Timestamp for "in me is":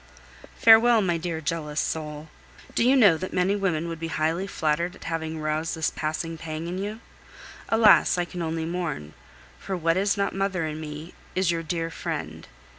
10.65-11.51